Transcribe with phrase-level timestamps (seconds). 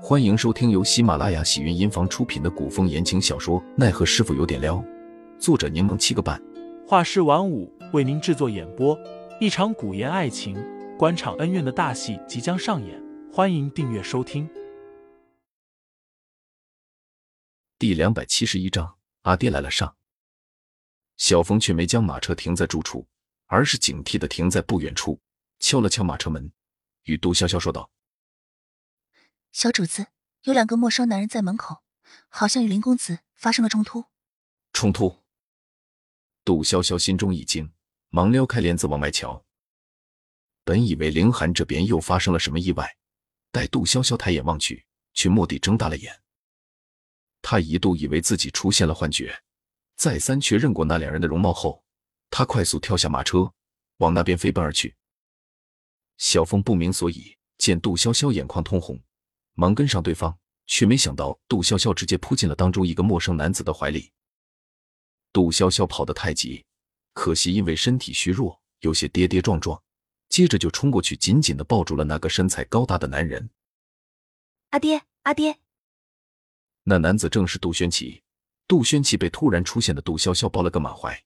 [0.00, 4.76] 欢迎收听由喜马拉雅喜云音房出品的古风言情小说《奈何师傅有点撩》，
[5.40, 6.40] 作者柠檬七个半，
[6.86, 8.96] 画师晚舞为您制作演播。
[9.40, 10.56] 一场古言爱情、
[10.96, 14.48] 官场恩怨的大戏即将上演，欢迎订阅收听。
[17.76, 19.96] 第两百七十一章，阿爹来了上。
[21.16, 23.04] 小峰却没将马车停在住处，
[23.46, 25.18] 而是警惕的停在不远处，
[25.58, 26.50] 敲了敲马车门，
[27.04, 27.90] 与杜潇潇说道。
[29.52, 30.08] 小主子，
[30.42, 31.82] 有两个陌生男人在门口，
[32.28, 34.04] 好像与林公子发生了冲突。
[34.72, 35.24] 冲突？
[36.44, 37.72] 杜潇潇心中一惊，
[38.10, 39.44] 忙撩开帘子往外瞧。
[40.64, 42.96] 本以为凌寒这边又发生了什么意外，
[43.50, 46.22] 待杜潇潇抬眼望去，却蓦地睁大了眼。
[47.42, 49.42] 他一度以为自己出现了幻觉，
[49.96, 51.84] 再三确认过那两人的容貌后，
[52.30, 53.52] 他快速跳下马车，
[53.96, 54.94] 往那边飞奔而去。
[56.18, 59.00] 小峰不明所以，见杜潇潇眼眶通红。
[59.60, 64.12] 忙跟上对方，却没想到杜潇潇直接扑进了当中一个陌生男子的怀里。
[65.32, 66.64] 杜潇潇跑得太急，
[67.12, 69.82] 可惜因为身体虚弱，有些跌跌撞撞，
[70.28, 73.50] 接着就冲过去，紧紧的抱住了那个身材高大的男人。
[74.70, 75.58] 阿爹，阿爹！
[76.84, 78.22] 那男子正是杜轩奇。
[78.68, 81.20] 杜轩奇被突然出现的杜潇潇抱了个满怀，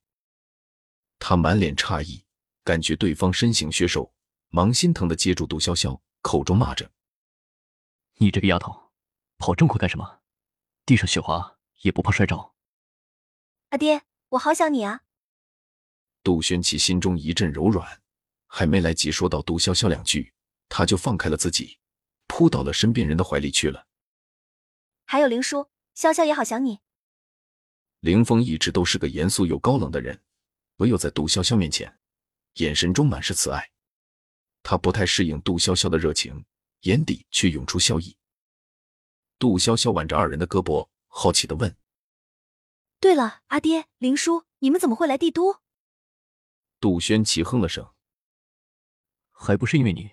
[1.19, 2.24] 他满脸诧异，
[2.64, 4.11] 感觉对方身形削瘦，
[4.48, 6.91] 忙心疼的接住杜潇潇，口中骂着。
[8.23, 8.92] 你这个丫头，
[9.37, 10.20] 跑这么快干什么？
[10.87, 12.55] 地上雪滑也不怕摔着。
[13.70, 15.01] 阿爹，我好想你啊！
[16.23, 18.01] 杜轩奇心中一阵柔软，
[18.47, 20.33] 还没来及说到杜潇潇两句，
[20.69, 21.81] 他就放开了自己，
[22.29, 23.89] 扑到了身边人的怀里去了。
[25.05, 26.79] 还有林叔，潇潇也好想你。
[27.98, 30.23] 林峰一直都是个严肃又高冷的人，
[30.77, 31.98] 唯有在杜潇潇面前，
[32.55, 33.73] 眼神中满是慈爱。
[34.62, 36.45] 他不太适应杜潇潇的热情。
[36.83, 38.16] 眼底却涌出笑意。
[39.38, 41.77] 杜潇潇挽着二人的胳膊，好奇的问
[43.00, 45.56] ：“对了，阿爹，林叔，你们怎么会来帝都？”
[46.79, 47.92] 杜轩奇哼了声
[49.30, 50.11] ：“还不是因为你。”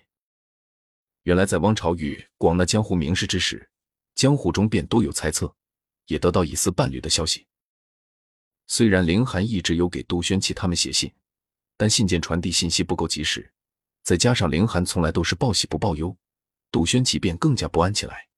[1.23, 3.69] 原来在汪朝宇广纳江湖名士之时，
[4.15, 5.55] 江湖中便多有猜测，
[6.05, 7.47] 也得到一丝伴侣的消息。
[8.65, 11.13] 虽然凌寒一直有给杜轩奇他们写信，
[11.77, 13.53] 但信件传递信息不够及时，
[14.03, 16.15] 再加上凌寒从来都是报喜不报忧。
[16.71, 18.29] 杜轩奇便更加不安起来。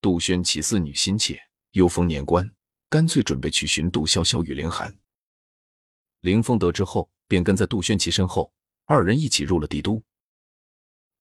[0.00, 1.40] 杜轩奇思女心切，
[1.70, 2.52] 又逢年关，
[2.88, 4.98] 干脆准备去寻杜潇潇与凌寒。
[6.20, 8.52] 凌峰得知后，便跟在杜轩奇身后，
[8.86, 10.02] 二人一起入了帝都。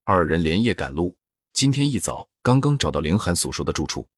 [0.04, 1.16] 二人连夜赶路，
[1.54, 4.10] 今天一早刚刚找到凌寒所说的住处。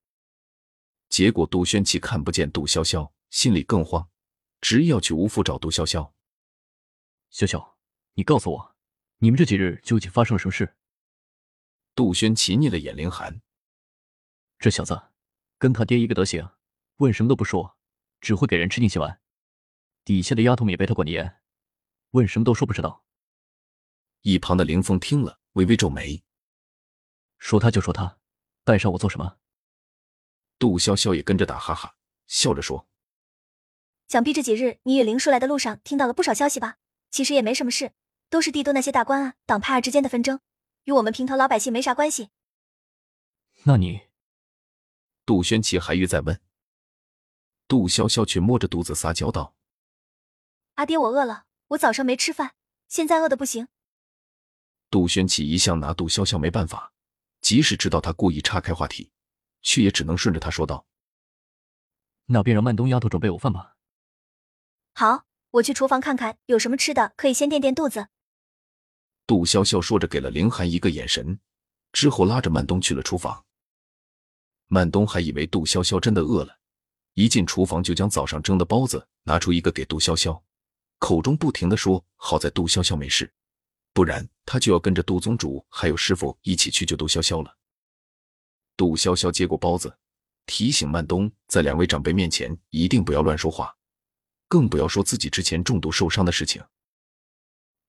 [1.10, 4.10] 结果杜轩奇看不见杜潇潇，心里更慌，
[4.62, 6.10] 执意要去吴府找杜潇潇。
[7.32, 7.74] 潇潇，
[8.14, 8.76] 你告诉我，
[9.18, 10.74] 你们这几日究竟发生了什么事？
[11.96, 13.42] 杜轩奇睨了眼凌寒，
[14.58, 15.00] 这小子
[15.59, 16.50] 跟他爹一个德行，
[16.98, 17.78] 问什么都不说，
[18.20, 19.22] 只会给人吃定心丸。
[20.03, 21.42] 底下的丫头们也被他管得严，
[22.12, 23.06] 问什么都说不知道。
[24.22, 26.24] 一旁的凌风听了，微微皱眉，
[27.38, 28.18] 说他就说他，
[28.64, 29.38] 带上我做什么？
[30.58, 31.96] 杜潇潇也跟着打哈哈，
[32.26, 32.88] 笑着说
[34.08, 36.78] ：“想必这几日你与林叔来的路上听到了不少消息吧？
[37.12, 37.92] 其实也没什么事，
[38.30, 40.40] 都是帝都那些大官啊、党派啊之间的纷争。”
[40.86, 42.30] 与我们平头老百姓没啥关系。
[43.64, 44.02] 那你？
[45.26, 46.42] 杜轩奇还欲再问，
[47.68, 49.56] 杜潇潇却摸着肚子撒娇道
[50.76, 52.56] ：“阿爹，我饿了，我早上没吃饭，
[52.90, 53.70] 现在饿的不行。”
[54.92, 56.94] 杜轩奇一向拿杜潇潇没办法，
[57.40, 59.12] 即使知道他故意岔开话题，
[59.62, 60.86] 却也只能顺着他说道
[62.28, 63.78] ：“那便让曼冬丫头准备午饭吧。”
[64.94, 68.10] 好，我去厨房看看有什么吃的，可以先垫垫肚子。
[69.25, 71.39] 杜潇潇说着，给了凌寒一个眼神，
[71.91, 73.44] 之后拉着曼东去了厨房。
[74.67, 76.59] 曼东还以为杜潇潇真的饿了，
[77.13, 80.41] 一进厨房就将早上蒸的包子拿出一个给杜潇潇，
[81.00, 83.31] 口中不停的说：“好在杜潇潇没事，
[83.94, 87.55] 不然他就要跟着杜宗主还有师傅一起去救杜潇潇了。”
[88.75, 89.96] 杜潇潇接过包子，
[90.47, 93.73] 提醒曼东在两位长辈面前一定不要乱说话，
[94.47, 96.61] 更不要说自己之前中毒受伤的事情。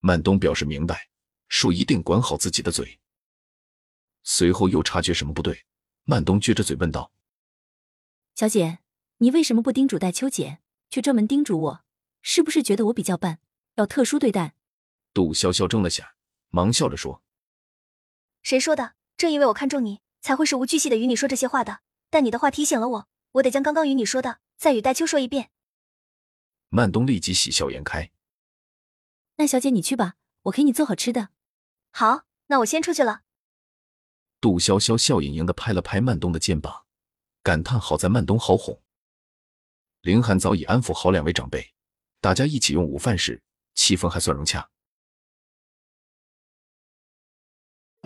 [0.00, 1.08] 曼东表示明白。
[1.54, 2.98] 说一定管好自己的嘴。
[4.24, 5.64] 随后又察觉什么不对，
[6.02, 7.12] 曼东撅着嘴问道
[8.34, 8.80] ：“小姐，
[9.18, 10.58] 你为什么不叮嘱戴秋姐，
[10.90, 11.84] 却专门叮嘱我？
[12.22, 13.38] 是不是觉得我比较笨，
[13.76, 14.56] 要特殊对待？”
[15.14, 16.16] 杜潇潇怔了下，
[16.50, 17.22] 忙笑着说
[18.42, 18.96] ：“谁说的？
[19.16, 21.82] 正因为我看中你，才会事无巨细的与你说这些话的。
[22.10, 25.52] 但你的话提醒了我，我得将刚刚与你说的再与戴秋说一遍。”
[26.70, 28.10] 曼东立即喜笑颜开
[29.38, 31.28] ：“那小姐你去吧，我给你做好吃的。”
[31.96, 33.20] 好，那我先出去了。
[34.40, 36.86] 杜潇潇笑盈盈的拍了拍曼东的肩膀，
[37.40, 38.82] 感叹好在曼东好哄。
[40.00, 41.72] 凌寒早已安抚好两位长辈，
[42.20, 43.40] 大家一起用午饭时，
[43.76, 44.68] 气氛还算融洽。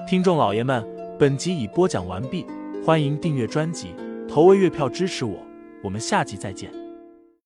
[0.07, 0.87] 听众老爷们，
[1.19, 2.45] 本集已播讲完毕，
[2.85, 3.95] 欢迎订阅专辑，
[4.29, 5.43] 投喂月票支持我，
[5.83, 6.88] 我们下集再见。